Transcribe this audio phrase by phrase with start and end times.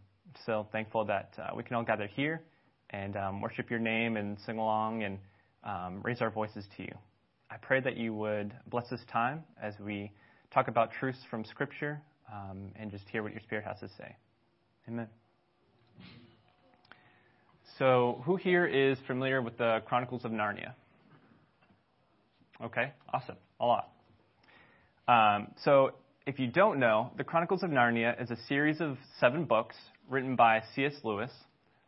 [0.46, 2.42] so thankful that uh, we can all gather here
[2.90, 5.20] and um, worship your name and sing along and
[5.64, 6.94] um, raise our voices to you.
[7.50, 10.12] I pray that you would bless this time as we
[10.54, 14.16] talk about truths from Scripture um, and just hear what your Spirit has to say.
[14.88, 15.08] Amen.
[17.78, 20.74] So, who here is familiar with the Chronicles of Narnia?
[22.64, 23.36] Okay, awesome.
[23.60, 23.90] A lot.
[25.08, 25.92] Um, so,
[26.26, 29.76] if you don't know, The Chronicles of Narnia is a series of seven books
[30.10, 30.96] written by C.S.
[31.04, 31.32] Lewis,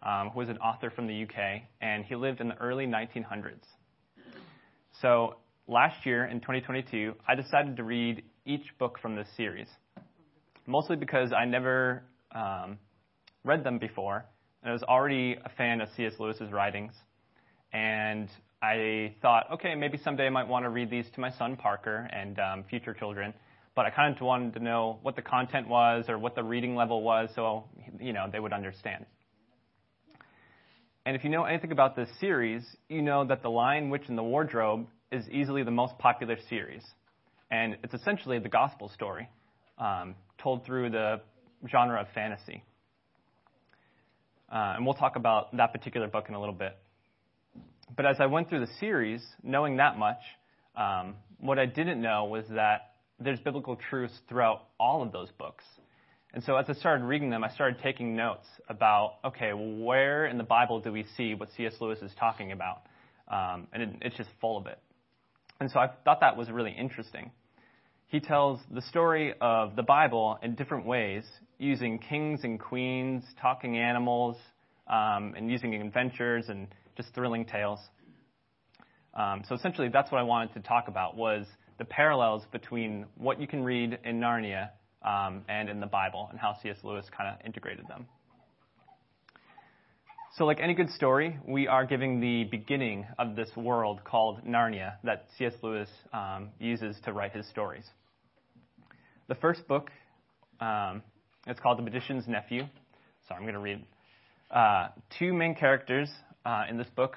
[0.04, 3.66] um, an author from the UK, and he lived in the early 1900s.
[5.02, 9.68] So, last year in 2022, I decided to read each book from this series,
[10.68, 12.78] mostly because I never um,
[13.44, 14.24] read them before,
[14.62, 16.14] and I was already a fan of C.S.
[16.20, 16.94] Lewis's writings,
[17.74, 18.30] and
[18.62, 22.08] I thought, okay, maybe someday I might want to read these to my son Parker
[22.14, 23.34] and um, future children
[23.78, 26.76] but I kind of wanted to know what the content was or what the reading
[26.76, 27.66] level was so,
[28.00, 29.06] you know, they would understand.
[31.06, 34.18] And if you know anything about this series, you know that The Lion, Witch, and
[34.18, 36.82] the Wardrobe is easily the most popular series.
[37.52, 39.30] And it's essentially the gospel story
[39.78, 41.22] um, told through the
[41.70, 42.64] genre of fantasy.
[44.52, 46.76] Uh, and we'll talk about that particular book in a little bit.
[47.96, 50.18] But as I went through the series, knowing that much,
[50.76, 52.87] um, what I didn't know was that
[53.20, 55.64] there's biblical truths throughout all of those books.
[56.34, 60.38] And so as I started reading them, I started taking notes about, okay, where in
[60.38, 61.74] the Bible do we see what C.S.
[61.80, 62.82] Lewis is talking about?
[63.28, 64.78] Um, and it, it's just full of it.
[65.60, 67.32] And so I thought that was really interesting.
[68.08, 71.24] He tells the story of the Bible in different ways,
[71.58, 74.38] using kings and queens, talking animals,
[74.88, 77.80] um, and using adventures and just thrilling tales.
[79.14, 81.46] Um, so essentially, that's what I wanted to talk about was
[81.78, 84.70] the parallels between what you can read in Narnia
[85.04, 86.78] um, and in the Bible and how C.S.
[86.84, 88.08] Lewis kind of integrated them.
[90.38, 94.94] So, like any good story, we are giving the beginning of this world called Narnia
[95.04, 95.54] that C.S.
[95.64, 97.86] Lewis um, uses to write his stories.
[99.28, 99.90] The first book,
[100.60, 101.02] um,
[101.48, 102.64] it's called The Magician's Nephew.
[103.28, 103.84] So, I'm going to read.
[104.52, 106.10] Uh, two main characters
[106.46, 107.16] uh, in this book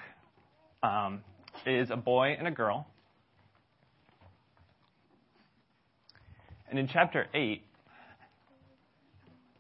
[0.83, 1.23] um,
[1.67, 2.87] is a boy and a girl.
[6.71, 7.65] And in chapter 8,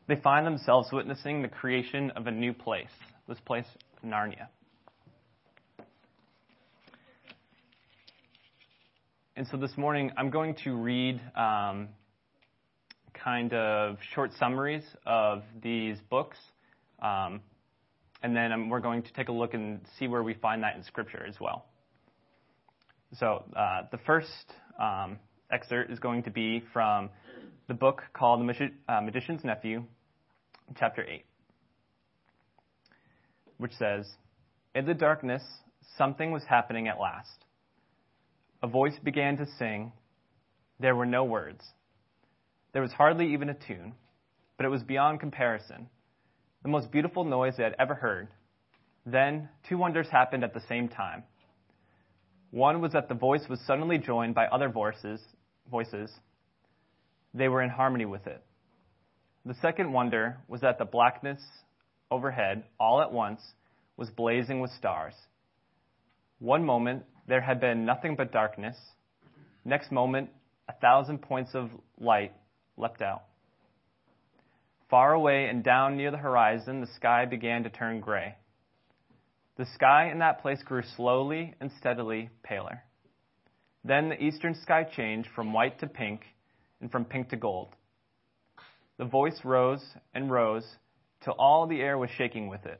[0.07, 2.87] they find themselves witnessing the creation of a new place,
[3.29, 3.67] this place,
[4.07, 4.47] Narnia.
[9.35, 11.89] And so this morning, I'm going to read um,
[13.13, 16.39] kind of short summaries of these books.
[17.03, 17.41] Um,
[18.23, 20.85] and then we're going to take a look and see where we find that in
[20.85, 21.65] Scripture as well.
[23.19, 24.29] So uh, the first
[24.81, 25.19] um,
[25.51, 27.11] excerpt is going to be from
[27.69, 29.85] the book called The uh, Magician's Nephew,
[30.77, 31.25] chapter 8,
[33.59, 34.09] which says,
[34.75, 35.43] In the darkness,
[35.97, 37.45] something was happening at last.
[38.63, 39.93] A voice began to sing.
[40.79, 41.65] There were no words.
[42.73, 43.95] There was hardly even a tune,
[44.57, 45.89] but it was beyond comparison.
[46.63, 48.29] The most beautiful noise they had ever heard.
[49.07, 51.25] Then, two wonders happened at the same time.
[52.51, 55.21] One was that the voice was suddenly joined by other voices
[55.71, 56.11] voices,
[57.33, 58.43] they were in harmony with it.
[59.47, 61.41] The second wonder was that the blackness
[62.11, 63.41] overhead, all at once,
[63.97, 65.15] was blazing with stars.
[66.39, 68.77] One moment, there had been nothing but darkness.
[69.65, 70.31] Next moment,
[70.69, 72.33] a thousand points of light
[72.77, 73.23] leapt out.
[74.89, 78.35] Far away and down near the horizon, the sky began to turn gray.
[79.57, 82.83] The sky in that place grew slowly and steadily paler.
[83.85, 86.23] Then the eastern sky changed from white to pink
[86.81, 87.75] and from pink to gold.
[89.01, 89.83] the voice rose
[90.13, 90.77] and rose
[91.25, 92.79] till all the air was shaking with it.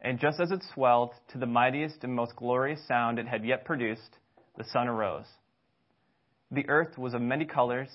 [0.00, 3.64] And just as it swelled to the mightiest and most glorious sound it had yet
[3.64, 4.18] produced,
[4.58, 5.26] the sun arose.
[6.50, 7.88] The earth was of many colors.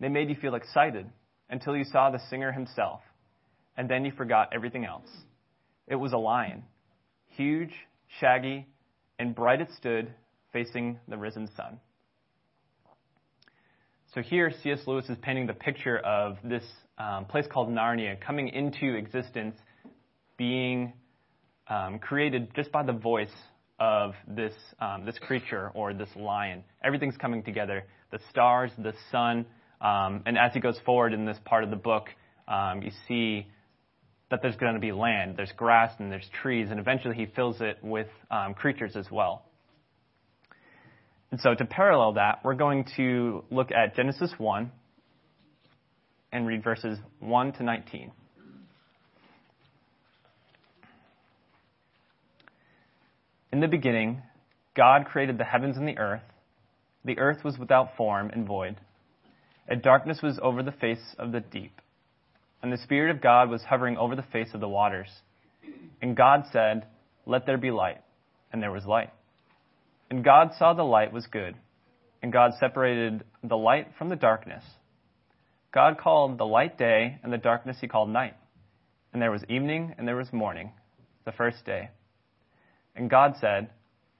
[0.00, 1.10] They made you feel excited
[1.50, 3.02] until you saw the singer himself,
[3.76, 5.10] and then you forgot everything else.
[5.86, 6.64] It was a lion,
[7.28, 7.74] huge,
[8.18, 8.66] shaggy,
[9.18, 10.10] and bright it stood,
[10.56, 11.78] facing the risen sun.
[14.14, 14.78] So here, C.S.
[14.86, 16.62] Lewis is painting the picture of this
[16.96, 19.54] um, place called Narnia coming into existence,
[20.38, 20.94] being
[21.68, 23.36] um, created just by the voice
[23.78, 26.64] of this um, this creature or this lion.
[26.82, 29.44] Everything's coming together: the stars, the sun,
[29.82, 32.06] um, and as he goes forward in this part of the book,
[32.48, 33.46] um, you see
[34.30, 37.60] that there's going to be land, there's grass, and there's trees, and eventually he fills
[37.60, 39.45] it with um, creatures as well.
[41.30, 44.70] And so to parallel that, we're going to look at Genesis 1
[46.32, 48.12] and read verses 1 to 19.
[53.52, 54.22] In the beginning,
[54.74, 56.22] God created the heavens and the earth.
[57.04, 58.76] The earth was without form and void.
[59.68, 61.80] A darkness was over the face of the deep,
[62.62, 65.08] and the Spirit of God was hovering over the face of the waters.
[66.02, 66.86] And God said,
[67.24, 67.98] Let there be light.
[68.52, 69.10] And there was light.
[70.10, 71.54] And God saw the light was good,
[72.22, 74.62] and God separated the light from the darkness.
[75.72, 78.34] God called the light day, and the darkness he called night.
[79.12, 80.72] And there was evening, and there was morning,
[81.24, 81.90] the first day.
[82.94, 83.70] And God said,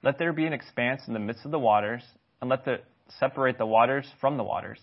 [0.03, 2.03] Let there be an expanse in the midst of the waters,
[2.41, 2.81] and let the
[3.19, 4.79] separate the waters from the waters.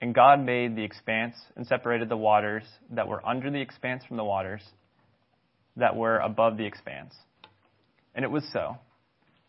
[0.00, 4.16] And God made the expanse and separated the waters that were under the expanse from
[4.16, 4.62] the waters
[5.76, 7.14] that were above the expanse.
[8.14, 8.78] And it was so.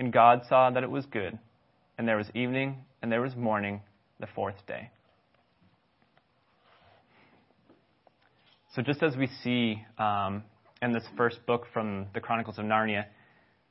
[0.00, 1.38] And God saw that it was good.
[1.98, 3.82] And there was evening, and there was morning,
[4.18, 4.90] the fourth day.
[8.74, 10.42] So, just as we see um,
[10.80, 13.04] in this first book from the Chronicles of Narnia,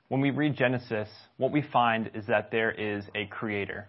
[0.10, 3.88] when we read Genesis, what we find is that there is a creator.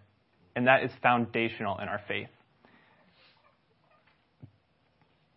[0.56, 2.28] And that is foundational in our faith.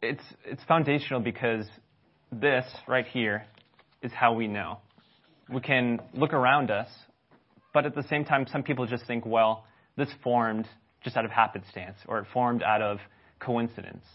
[0.01, 1.65] It's, it's foundational because
[2.31, 3.45] this right here
[4.01, 4.77] is how we know
[5.50, 6.88] we can look around us,
[7.73, 9.65] but at the same time, some people just think, well,
[9.97, 10.67] this formed
[11.03, 13.00] just out of happenstance or it formed out of
[13.39, 14.05] coincidence.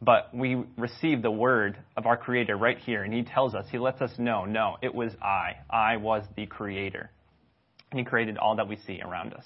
[0.00, 3.78] But we receive the word of our Creator right here, and He tells us, He
[3.78, 5.52] lets us know, no, it was I.
[5.70, 7.10] I was the Creator.
[7.90, 9.44] And He created all that we see around us.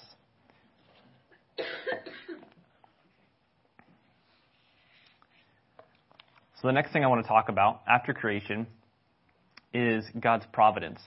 [6.61, 8.65] So, the next thing I want to talk about after creation
[9.75, 10.99] is God's providence.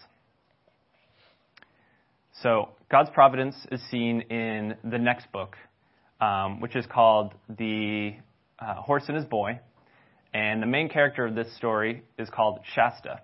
[2.42, 5.56] So God's providence is seen in the next book,
[6.20, 8.14] um, which is called The
[8.58, 9.60] uh, Horse and His Boy.
[10.32, 13.20] And the main character of this story is called Shasta.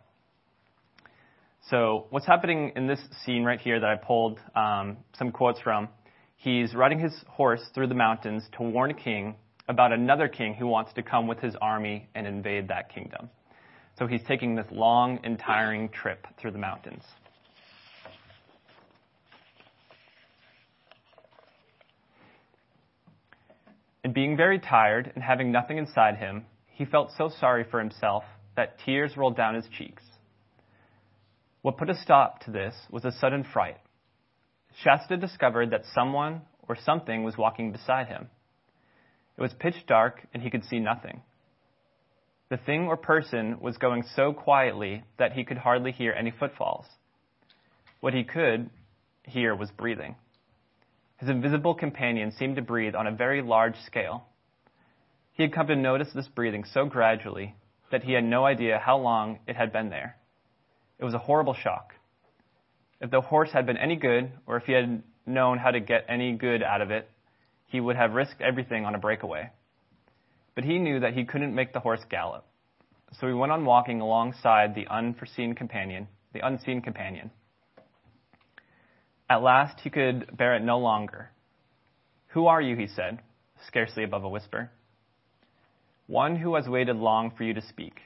[1.71, 5.89] So what's happening in this scene right here that I pulled um, some quotes from,
[6.37, 9.37] he's riding his horse through the mountains to warn a king
[9.69, 13.31] about another king who wants to come with his army and invade that kingdom.
[13.99, 17.03] So he's taking this long and tiring trip through the mountains.
[24.07, 28.23] And being very tired and having nothing inside him, he felt so sorry for himself
[28.55, 30.05] that tears rolled down his cheeks.
[31.63, 33.79] What put a stop to this was a sudden fright.
[34.81, 38.29] Shasta discovered that someone or something was walking beside him.
[39.37, 41.23] It was pitch dark and he could see nothing.
[42.49, 46.87] The thing or person was going so quietly that he could hardly hear any footfalls.
[47.99, 48.71] What he could
[49.25, 50.15] hear was breathing.
[51.19, 54.27] His invisible companion seemed to breathe on a very large scale.
[55.33, 57.55] He had come to notice this breathing so gradually
[57.91, 60.17] that he had no idea how long it had been there.
[60.99, 61.95] It was a horrible shock.
[63.01, 66.07] If the horse had been any good, or if he had known how to get
[66.09, 67.09] any good out of it,
[67.67, 69.51] he would have risked everything on a breakaway.
[70.55, 72.45] But he knew that he couldn't make the horse gallop.
[73.21, 77.31] So he went on walking alongside the unforeseen companion, the unseen companion.
[79.29, 81.31] At last he could bear it no longer.
[82.29, 82.77] Who are you?
[82.77, 83.21] he said,
[83.67, 84.71] scarcely above a whisper.
[86.07, 88.01] One who has waited long for you to speak.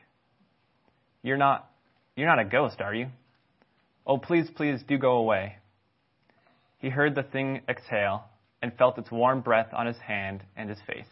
[1.23, 1.71] You're not
[2.17, 3.09] you're not a ghost, are you?
[4.07, 5.57] Oh, please, please do go away.
[6.79, 8.25] He heard the thing exhale
[8.63, 11.07] and felt its warm breath on his hand and his face.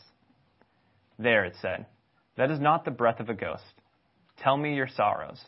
[1.19, 1.87] There, it said,
[2.37, 3.63] that is not the breath of a ghost.
[4.39, 5.45] Tell me your sorrows.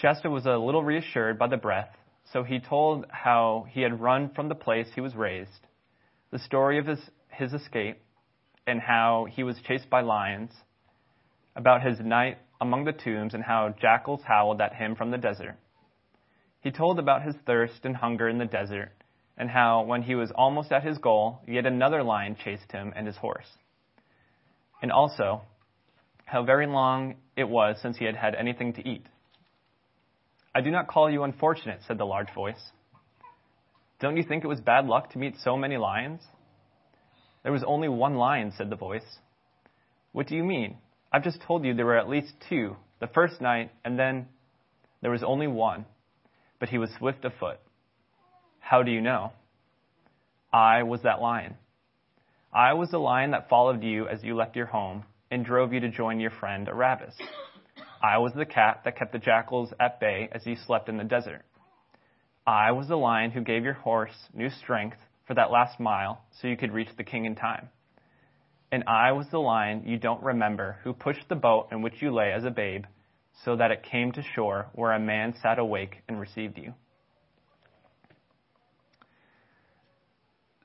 [0.00, 1.94] Shasta was a little reassured by the breath,
[2.32, 5.66] so he told how he had run from the place he was raised,
[6.30, 6.98] the story of his,
[7.28, 8.00] his escape,
[8.66, 10.50] and how he was chased by lions,
[11.56, 15.56] about his night among the tombs and how jackals howled at him from the desert.
[16.60, 18.92] He told about his thirst and hunger in the desert,
[19.36, 23.06] and how, when he was almost at his goal, yet another lion chased him and
[23.06, 23.48] his horse.
[24.80, 25.42] And also,
[26.24, 29.06] how very long it was since he had had anything to eat.
[30.54, 32.60] I do not call you unfortunate, said the large voice.
[34.00, 36.20] Don't you think it was bad luck to meet so many lions?
[37.42, 39.06] There was only one lion, said the voice.
[40.12, 40.76] What do you mean?
[41.12, 44.26] I've just told you there were at least two the first night, and then
[45.00, 45.86] there was only one,
[46.60, 47.58] but he was swift of foot.
[48.60, 49.32] How do you know?
[50.52, 51.56] I was that lion.
[52.52, 55.80] I was the lion that followed you as you left your home and drove you
[55.80, 57.14] to join your friend Aravis.
[58.02, 61.04] I was the cat that kept the jackals at bay as you slept in the
[61.04, 61.42] desert.
[62.46, 66.48] I was the lion who gave your horse new strength for that last mile so
[66.48, 67.68] you could reach the king in time
[68.72, 72.12] and I was the lion you don't remember who pushed the boat in which you
[72.12, 72.86] lay as a babe
[73.44, 76.72] so that it came to shore where a man sat awake and received you.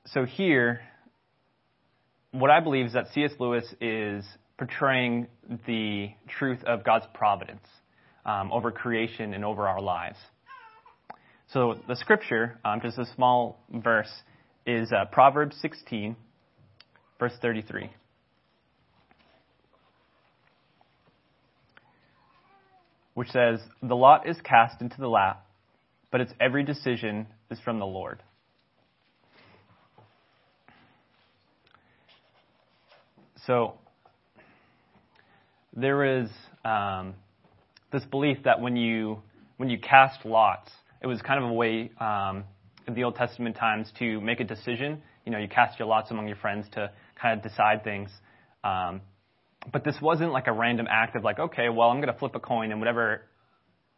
[0.06, 0.80] So here,
[2.32, 3.32] what I believe is that C.S.
[3.38, 4.24] Lewis is
[4.58, 5.28] portraying
[5.66, 7.66] the truth of God's providence
[8.26, 10.18] um, over creation and over our lives.
[11.52, 14.12] So the scripture, um, just a small verse,
[14.66, 16.14] is uh, Proverbs 16,
[17.18, 17.90] verse 33.
[23.14, 25.46] Which says, The lot is cast into the lap,
[26.10, 28.22] but its every decision is from the Lord.
[33.46, 33.78] So,
[35.80, 36.28] there is
[36.64, 37.14] um,
[37.92, 39.22] this belief that when you
[39.56, 40.70] when you cast lots,
[41.02, 42.44] it was kind of a way um,
[42.86, 45.02] in the Old Testament times to make a decision.
[45.24, 48.10] You know, you cast your lots among your friends to kind of decide things.
[48.62, 49.00] Um,
[49.72, 52.34] but this wasn't like a random act of like, okay, well, I'm going to flip
[52.34, 53.22] a coin and whatever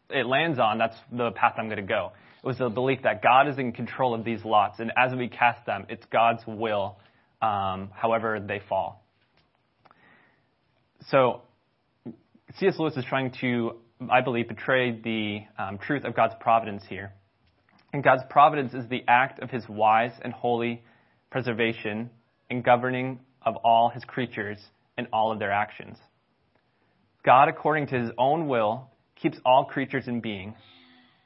[0.08, 2.12] it lands on, that's the path I'm going to go.
[2.42, 5.28] It was the belief that God is in control of these lots, and as we
[5.28, 6.96] cast them, it's God's will,
[7.42, 9.04] um, however they fall.
[11.08, 11.42] So,
[12.58, 12.78] C.S.
[12.78, 13.76] Lewis is trying to,
[14.10, 17.12] I believe, portray the um, truth of God's providence here.
[17.92, 20.82] And God's providence is the act of his wise and holy
[21.30, 22.10] preservation
[22.50, 24.58] and governing of all his creatures
[24.96, 25.96] and all of their actions.
[27.24, 30.54] God, according to his own will, keeps all creatures in being,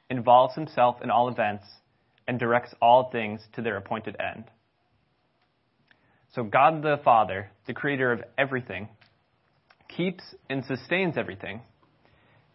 [0.09, 1.65] involves himself in all events,
[2.27, 4.45] and directs all things to their appointed end.
[6.33, 8.89] So God the Father, the creator of everything,
[9.95, 11.61] keeps and sustains everything.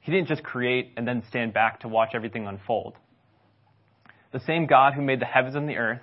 [0.01, 2.95] He didn't just create and then stand back to watch everything unfold.
[4.33, 6.01] The same God who made the heavens and the earth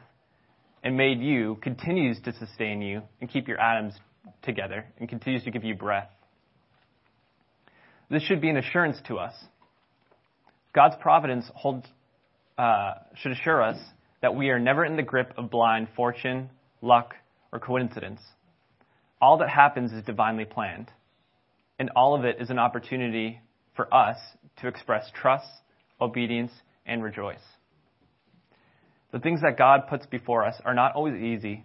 [0.83, 3.93] and made you continues to sustain you and keep your atoms
[4.43, 6.09] together and continues to give you breath.
[8.09, 9.33] This should be an assurance to us.
[10.73, 11.87] God's providence holds,
[12.57, 13.77] uh, should assure us
[14.21, 16.49] that we are never in the grip of blind fortune,
[16.81, 17.15] luck,
[17.51, 18.21] or coincidence.
[19.19, 20.91] All that happens is divinely planned,
[21.79, 23.39] and all of it is an opportunity
[23.75, 24.17] for us
[24.61, 25.47] to express trust,
[26.01, 26.51] obedience,
[26.85, 27.43] and rejoice.
[29.11, 31.63] The things that God puts before us are not always easy,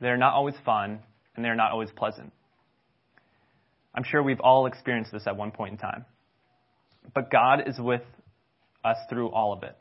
[0.00, 1.00] they're not always fun,
[1.34, 2.32] and they're not always pleasant.
[3.94, 6.04] I'm sure we've all experienced this at one point in time.
[7.14, 8.02] But God is with
[8.84, 9.76] us through all of it.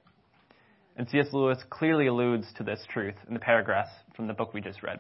[0.96, 1.28] And C.S.
[1.34, 5.00] Lewis clearly alludes to this truth in the paragraphs from the book we just read.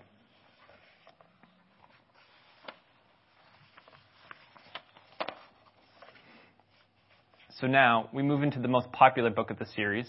[7.59, 10.05] So now we move into the most popular book of the series,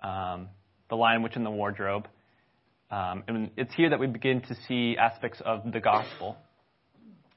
[0.00, 0.48] um,
[0.90, 2.06] The Lion, Witch, and the Wardrobe.
[2.88, 6.36] Um, and it's here that we begin to see aspects of the gospel.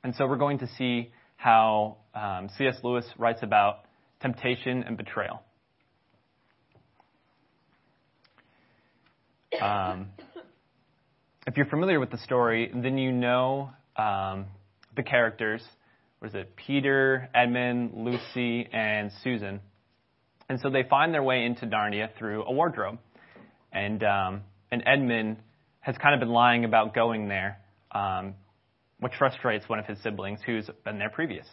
[0.04, 2.76] And so we're going to see how um, C.S.
[2.84, 3.86] Lewis writes about
[4.22, 5.42] temptation and betrayal.
[9.60, 10.10] Um,
[11.48, 14.46] if you're familiar with the story, then you know um,
[14.96, 15.64] the characters.
[16.26, 16.56] What is it?
[16.56, 19.60] Peter, Edmund, Lucy, and Susan.
[20.50, 22.98] And so they find their way into Narnia through a wardrobe.
[23.72, 24.42] And, um,
[24.72, 25.38] and Edmund
[25.82, 27.60] has kind of been lying about going there,
[27.92, 28.34] um,
[29.00, 31.46] which frustrates one of his siblings who's been there previous.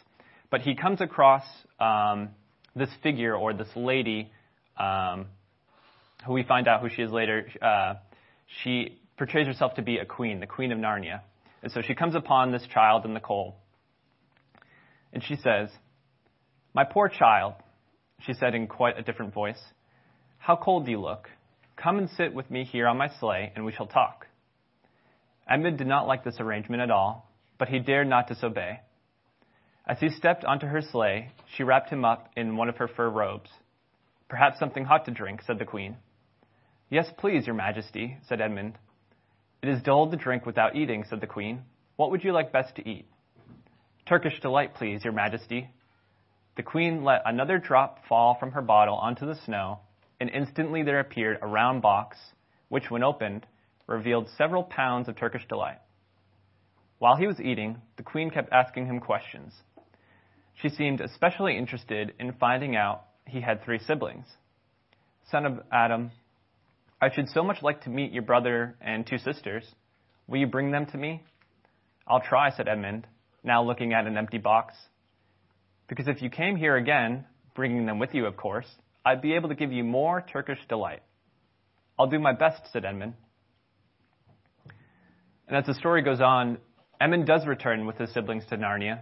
[0.50, 1.44] But he comes across
[1.78, 2.30] um,
[2.74, 4.32] this figure or this lady
[4.78, 5.26] um,
[6.24, 7.46] who we find out who she is later.
[7.60, 7.96] Uh,
[8.62, 11.20] she portrays herself to be a queen, the queen of Narnia.
[11.62, 13.58] And so she comes upon this child in the coal.
[15.12, 15.68] And she says,
[16.74, 17.54] My poor child,
[18.20, 19.60] she said in quite a different voice,
[20.38, 21.28] how cold you look.
[21.76, 24.26] Come and sit with me here on my sleigh, and we shall talk.
[25.48, 28.80] Edmund did not like this arrangement at all, but he dared not disobey.
[29.86, 33.08] As he stepped onto her sleigh, she wrapped him up in one of her fur
[33.08, 33.50] robes.
[34.28, 35.96] Perhaps something hot to drink, said the queen.
[36.88, 38.78] Yes, please, your majesty, said Edmund.
[39.62, 41.62] It is dull to drink without eating, said the queen.
[41.96, 43.06] What would you like best to eat?
[44.06, 45.70] Turkish delight, please, your majesty.
[46.56, 49.80] The queen let another drop fall from her bottle onto the snow,
[50.20, 52.18] and instantly there appeared a round box,
[52.68, 53.46] which, when opened,
[53.86, 55.78] revealed several pounds of Turkish delight.
[56.98, 59.52] While he was eating, the queen kept asking him questions.
[60.54, 64.26] She seemed especially interested in finding out he had three siblings.
[65.30, 66.10] Son of Adam,
[67.00, 69.64] I should so much like to meet your brother and two sisters.
[70.28, 71.22] Will you bring them to me?
[72.06, 73.06] I'll try, said Edmund,
[73.42, 74.74] now looking at an empty box.
[75.88, 77.24] Because if you came here again,
[77.54, 78.66] bringing them with you, of course,
[79.04, 81.02] I'd be able to give you more Turkish delight.
[81.98, 83.14] I'll do my best, said Edmund.
[85.48, 86.58] And as the story goes on,
[87.00, 89.00] Edmund does return with his siblings to Narnia.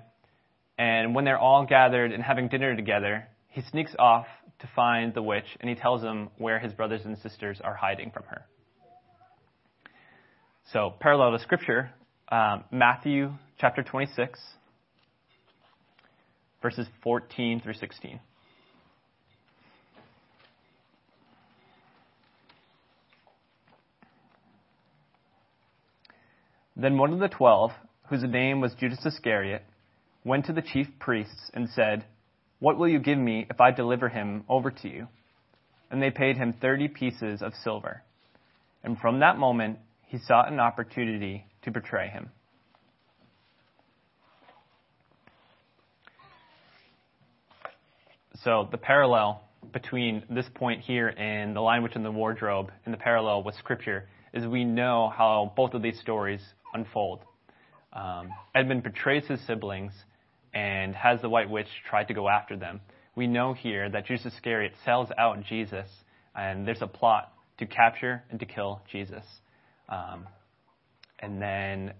[0.78, 4.26] And when they're all gathered and having dinner together, he sneaks off
[4.60, 8.10] to find the witch and he tells them where his brothers and sisters are hiding
[8.10, 8.46] from her.
[10.72, 11.90] So, parallel to scripture,
[12.30, 14.40] um, Matthew chapter 26,
[16.62, 18.18] verses 14 through 16.
[26.74, 27.72] Then one of the twelve,
[28.08, 29.62] whose name was Judas Iscariot,
[30.24, 32.06] went to the chief priests and said,
[32.60, 35.08] What will you give me if I deliver him over to you?
[35.90, 38.02] And they paid him thirty pieces of silver.
[38.82, 42.30] And from that moment, he sought an opportunity to betray him.
[48.44, 52.94] So the parallel between this point here and the lion witch in the wardrobe and
[52.94, 56.40] the parallel with scripture is we know how both of these stories
[56.72, 57.20] unfold.
[57.92, 59.92] Um, Edmund betrays his siblings
[60.54, 62.80] and has the white witch try to go after them.
[63.14, 65.88] We know here that Judas Iscariot sells out Jesus,
[66.34, 69.24] and there's a plot to capture and to kill Jesus.
[69.88, 70.26] Um,
[71.18, 71.92] and then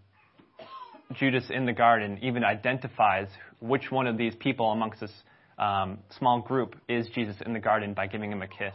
[1.15, 3.29] Judas in the garden even identifies
[3.61, 5.13] which one of these people amongst this
[5.61, 8.75] um, small group is Jesus in the garden by giving him a kiss.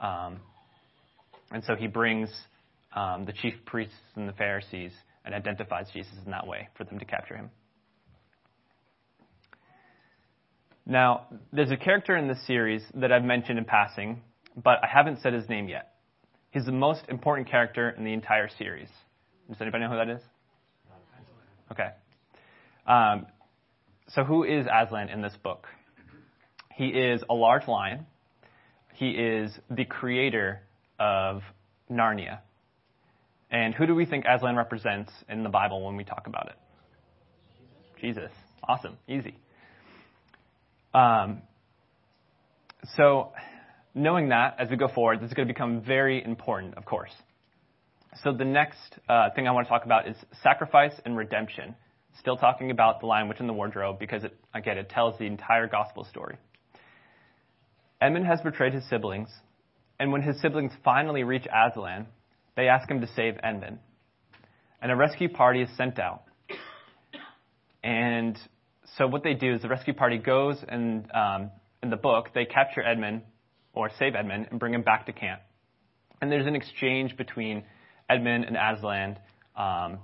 [0.00, 0.40] Um,
[1.52, 2.28] and so he brings
[2.94, 4.92] um, the chief priests and the Pharisees
[5.24, 7.50] and identifies Jesus in that way for them to capture him.
[10.84, 14.22] Now, there's a character in this series that I've mentioned in passing,
[14.56, 15.92] but I haven't said his name yet.
[16.50, 18.88] He's the most important character in the entire series.
[19.48, 20.22] Does anybody know who that is?
[21.70, 21.90] Okay.
[22.86, 23.26] Um,
[24.08, 25.66] so, who is Aslan in this book?
[26.78, 28.06] He is a large lion.
[28.94, 30.60] He is the creator
[31.00, 31.42] of
[31.90, 32.38] Narnia.
[33.50, 38.00] And who do we think Aslan represents in the Bible when we talk about it?
[38.00, 38.30] Jesus.
[38.62, 38.96] Awesome.
[39.08, 39.34] Easy.
[40.94, 41.42] Um,
[42.96, 43.32] so,
[43.92, 47.10] knowing that as we go forward, this is going to become very important, of course.
[48.22, 50.14] So, the next uh, thing I want to talk about is
[50.44, 51.74] sacrifice and redemption.
[52.20, 55.26] Still talking about the lion, witch, in the wardrobe, because it, again, it tells the
[55.26, 56.36] entire gospel story.
[58.00, 59.28] Edmund has betrayed his siblings,
[59.98, 62.06] and when his siblings finally reach Aslan,
[62.56, 63.78] they ask him to save Edmund.
[64.80, 66.22] And a rescue party is sent out.
[67.82, 68.38] And
[68.96, 71.50] so what they do is the rescue party goes and um,
[71.82, 73.22] in the book they capture Edmund
[73.72, 75.40] or save Edmund and bring him back to camp.
[76.20, 77.64] And there's an exchange between
[78.10, 79.18] Edmund and Aslan.
[79.56, 79.98] Um,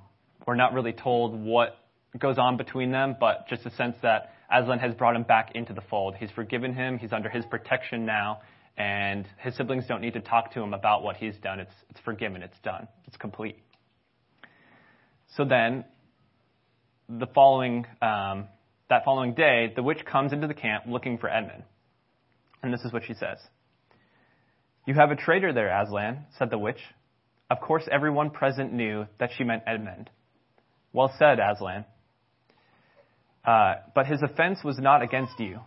[0.46, 1.76] we're not really told what
[2.18, 5.72] goes on between them, but just a sense that Aslan has brought him back into
[5.72, 6.14] the fold.
[6.14, 6.98] He's forgiven him.
[6.98, 8.40] He's under his protection now,
[8.76, 11.60] and his siblings don't need to talk to him about what he's done.
[11.60, 12.42] It's, it's forgiven.
[12.42, 12.86] It's done.
[13.06, 13.58] It's complete.
[15.36, 15.84] So then,
[17.08, 18.46] the following um,
[18.88, 21.64] that following day, the witch comes into the camp looking for Edmund,
[22.62, 23.38] and this is what she says.
[24.86, 26.80] You have a traitor there, Aslan, said the witch.
[27.50, 30.10] Of course, everyone present knew that she meant Edmund.
[30.92, 31.84] Well said, Aslan.
[33.44, 35.60] Uh, but his offense was not against you.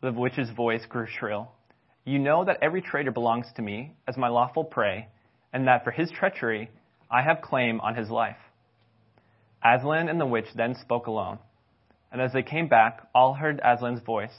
[0.00, 1.50] The witch's voice grew shrill.
[2.04, 5.08] You know that every traitor belongs to me as my lawful prey,
[5.52, 6.70] and that for his treachery
[7.10, 8.36] I have claim on his life.
[9.64, 11.38] Aslan and the witch then spoke alone,
[12.12, 14.34] and as they came back, all heard Aslan's voice.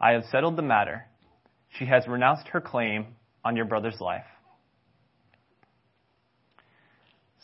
[0.00, 1.06] I have settled the matter.
[1.78, 3.06] She has renounced her claim
[3.44, 4.24] on your brother's life.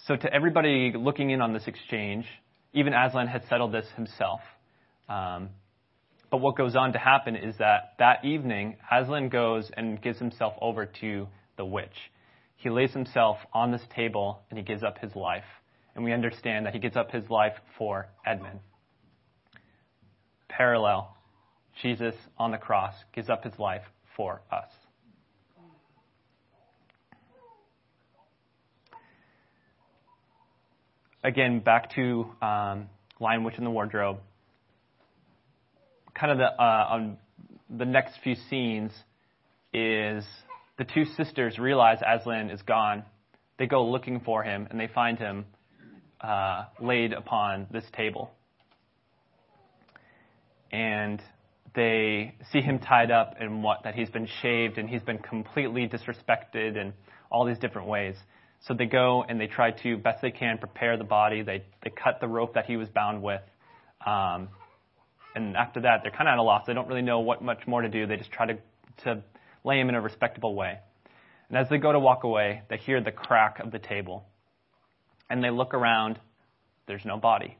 [0.06, 2.26] So, to everybody looking in on this exchange,
[2.72, 4.40] even Aslan had settled this himself.
[5.08, 5.50] Um,
[6.30, 10.54] but what goes on to happen is that that evening, Aslan goes and gives himself
[10.60, 12.10] over to the witch.
[12.56, 15.44] He lays himself on this table and he gives up his life.
[15.94, 18.60] And we understand that he gives up his life for Edmund.
[20.48, 21.14] Parallel,
[21.82, 23.82] Jesus on the cross gives up his life
[24.16, 24.70] for us.
[31.24, 32.88] Again, back to um,
[33.20, 34.18] Lion Witch in the Wardrobe.
[36.14, 37.16] Kind of the uh, on
[37.70, 38.90] the next few scenes
[39.72, 40.24] is
[40.78, 43.04] the two sisters realize Aslan is gone.
[43.56, 45.46] They go looking for him and they find him
[46.20, 48.32] uh, laid upon this table.
[50.72, 51.22] And
[51.76, 55.88] they see him tied up and what that he's been shaved and he's been completely
[55.88, 56.92] disrespected in
[57.30, 58.16] all these different ways.
[58.62, 61.42] So they go and they try to best they can prepare the body.
[61.42, 63.42] They they cut the rope that he was bound with,
[64.06, 64.48] um,
[65.34, 66.64] and after that they're kind of at a loss.
[66.66, 68.06] They don't really know what much more to do.
[68.06, 68.58] They just try to
[69.04, 69.22] to
[69.64, 70.78] lay him in a respectable way.
[71.48, 74.24] And as they go to walk away, they hear the crack of the table,
[75.28, 76.18] and they look around.
[76.86, 77.58] There's no body.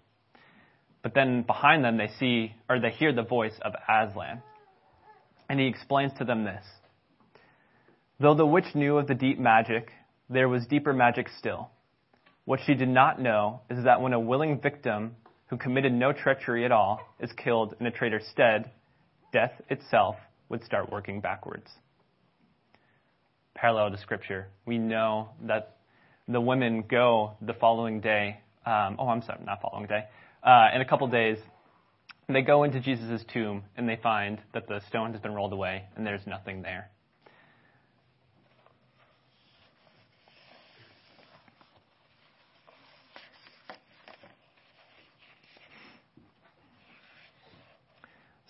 [1.03, 4.43] But then behind them, they see, or they hear the voice of Aslan.
[5.49, 6.65] And he explains to them this
[8.21, 9.91] Though the witch knew of the deep magic,
[10.33, 11.71] there was deeper magic still.
[12.45, 15.16] What she did not know is that when a willing victim
[15.47, 18.71] who committed no treachery at all is killed in a traitor's stead,
[19.33, 20.16] death itself
[20.49, 21.71] would start working backwards.
[23.55, 25.77] Parallel to Scripture, we know that
[26.27, 28.40] the women go the following day.
[28.66, 30.05] Um, oh, I'm sorry, not following day
[30.42, 31.38] uh, in a couple days,
[32.29, 35.85] they go into Jesus' tomb and they find that the stone has been rolled away
[35.97, 36.90] and there's nothing there.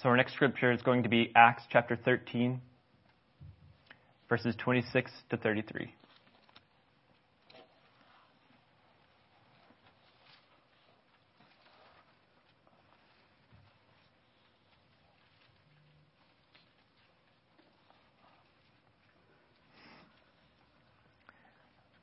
[0.03, 2.61] So our next scripture is going to be Acts chapter 13,
[4.29, 5.95] verses 26 to 33.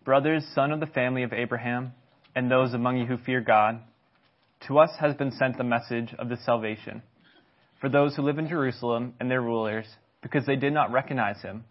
[0.05, 1.91] Brothers, son of the family of Abraham,
[2.33, 3.81] and those among you who fear God,
[4.67, 7.01] to us has been sent the message of the salvation.
[7.79, 9.85] For those who live in Jerusalem and their rulers,
[10.21, 11.63] because they did not recognize him,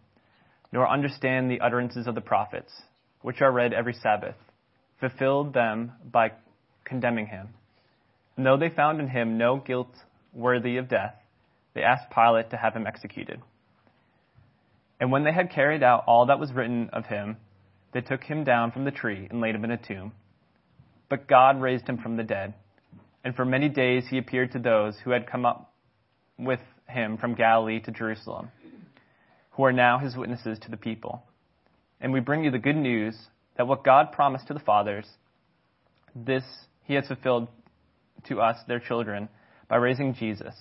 [0.73, 2.73] nor understand the utterances of the prophets,
[3.21, 4.37] which are read every Sabbath,
[5.01, 6.33] fulfilled them by
[6.85, 7.49] condemning him.
[8.37, 9.95] And though they found in him no guilt
[10.33, 11.15] worthy of death,
[11.75, 13.41] they asked Pilate to have him executed.
[15.01, 17.37] And when they had carried out all that was written of him,
[17.93, 20.13] they took him down from the tree and laid him in a tomb.
[21.09, 22.55] But God raised him from the dead.
[23.25, 25.68] And for many days he appeared to those who had come up
[26.39, 28.51] with him from Galilee to Jerusalem,
[29.53, 31.23] who are now his witnesses to the people.
[32.01, 33.17] And we bring you the good news
[33.57, 35.07] that what God promised to the fathers,
[36.15, 36.45] this
[36.85, 37.49] he has fulfilled
[38.29, 39.29] to us, their children,
[39.69, 40.55] by raising Jesus.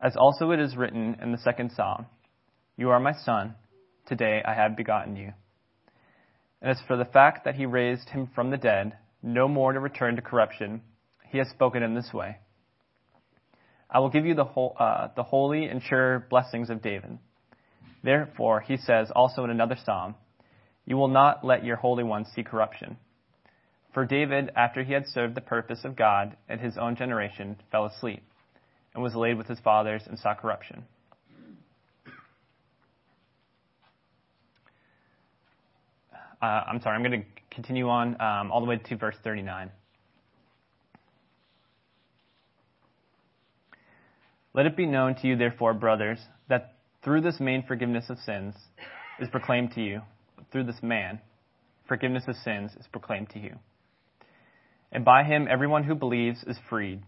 [0.00, 2.06] As also it is written in the second psalm
[2.76, 3.54] You are my son,
[4.06, 5.32] today I have begotten you.
[6.60, 9.80] And as for the fact that he raised him from the dead, no more to
[9.80, 10.82] return to corruption,
[11.28, 12.36] he has spoken in this way
[13.92, 17.18] I will give you the, uh, the holy and sure blessings of David.
[18.02, 20.14] Therefore, he says also in another psalm,
[20.86, 22.96] You will not let your Holy One see corruption.
[23.92, 27.84] For David, after he had served the purpose of God and his own generation, fell
[27.84, 28.22] asleep,
[28.94, 30.84] and was laid with his fathers and saw corruption.
[36.40, 39.70] Uh, I'm sorry, I'm going to continue on um, all the way to verse 39.
[44.54, 48.54] Let it be known to you, therefore, brothers, that through this main forgiveness of sins
[49.18, 50.02] is proclaimed to you,
[50.50, 51.20] through this man,
[51.88, 53.56] forgiveness of sins is proclaimed to you.
[54.92, 57.02] And by him, everyone who believes is freed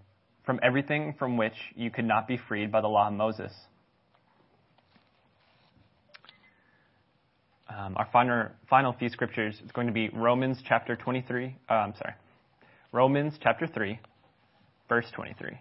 [0.46, 3.52] from everything from which you could not be freed by the law of Moses.
[7.68, 11.56] Um, our final, final few scriptures is going to be Romans chapter 23.
[11.68, 12.14] Uh, I'm sorry.
[12.92, 13.98] Romans chapter 3,
[14.88, 15.58] verse 23.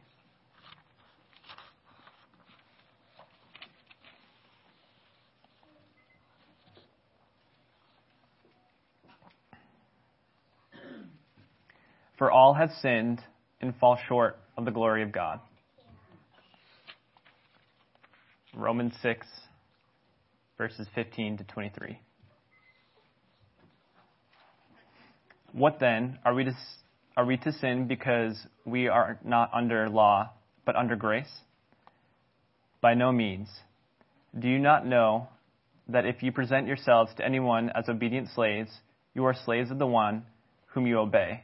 [12.17, 13.21] For all have sinned
[13.61, 15.39] and fall short of the glory of God.
[18.55, 19.25] Romans 6,
[20.57, 21.99] verses 15 to 23.
[25.53, 26.19] What then?
[26.23, 26.51] Are we to,
[27.17, 30.31] are we to sin because we are not under law,
[30.65, 31.31] but under grace?
[32.81, 33.49] By no means.
[34.37, 35.29] Do you not know
[35.87, 38.71] that if you present yourselves to anyone as obedient slaves,
[39.13, 40.23] you are slaves of the one
[40.67, 41.43] whom you obey?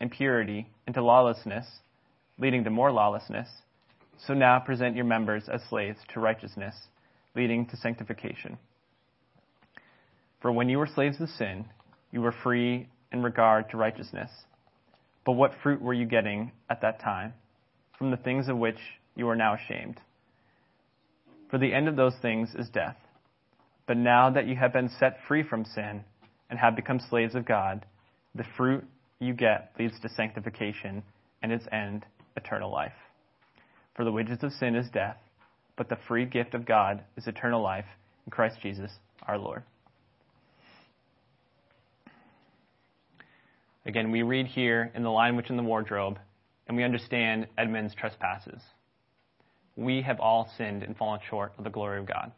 [0.00, 1.66] impurity into lawlessness,
[2.38, 3.48] leading to more lawlessness,
[4.26, 6.74] so now present your members as slaves to righteousness,
[7.34, 8.58] leading to sanctification.
[10.40, 11.66] For when you were slaves of sin,
[12.12, 14.30] you were free in regard to righteousness.
[15.24, 17.34] But what fruit were you getting at that time
[17.98, 18.78] from the things of which
[19.14, 20.00] you are now ashamed?
[21.50, 22.96] For the end of those things is death.
[23.86, 26.04] But now that you have been set free from sin
[26.48, 27.84] and have become slaves of God,
[28.34, 28.84] the fruit
[29.20, 31.02] you get leads to sanctification
[31.42, 32.04] and its end,
[32.36, 32.92] eternal life.
[33.94, 35.18] For the wages of sin is death,
[35.76, 37.84] but the free gift of God is eternal life
[38.26, 38.90] in Christ Jesus
[39.26, 39.62] our Lord.
[43.86, 46.18] Again, we read here in the lion witch in the wardrobe,
[46.66, 48.60] and we understand Edmund's trespasses.
[49.76, 52.32] We have all sinned and fallen short of the glory of God.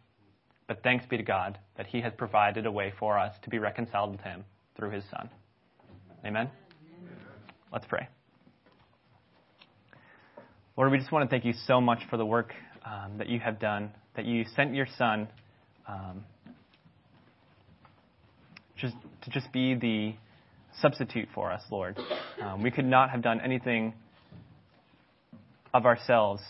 [0.68, 3.58] But thanks be to God that He has provided a way for us to be
[3.58, 4.44] reconciled with Him
[4.76, 5.28] through His Son.
[6.24, 6.48] Amen.
[7.72, 8.06] Let's pray.
[10.76, 12.52] Lord, we just want to thank you so much for the work
[12.84, 15.26] um, that you have done, that you sent your Son
[15.88, 16.24] um,
[18.76, 20.14] just to just be the
[20.80, 21.98] substitute for us, Lord.
[22.42, 23.94] Um, we could not have done anything
[25.72, 26.42] of ourselves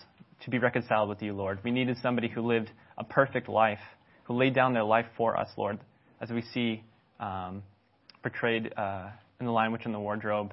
[0.43, 1.61] to be reconciled with you, Lord.
[1.63, 3.79] We needed somebody who lived a perfect life,
[4.25, 5.79] who laid down their life for us, Lord,
[6.21, 6.83] as we see
[7.21, 7.63] um,
[8.23, 10.53] portrayed uh, in the lion witch in the wardrobe.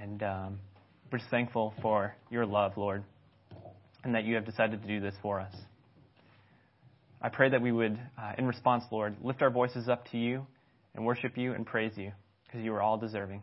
[0.00, 0.58] And um,
[1.10, 3.02] we're just thankful for your love, Lord,
[4.04, 5.54] and that you have decided to do this for us.
[7.20, 10.46] I pray that we would, uh, in response, Lord, lift our voices up to you
[10.94, 12.12] and worship you and praise you
[12.46, 13.42] because you are all deserving.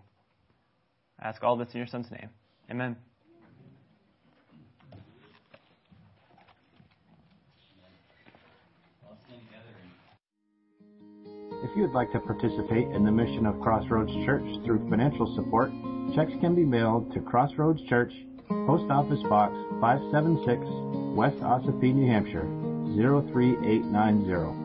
[1.20, 2.30] I ask all this in your Son's name.
[2.72, 2.96] Amen.
[11.64, 15.72] If you would like to participate in the mission of Crossroads Church through financial support,
[16.14, 18.14] checks can be mailed to Crossroads Church,
[18.48, 20.62] Post Office Box 576,
[21.16, 22.46] West Ossipee, New Hampshire
[22.96, 24.65] 03890.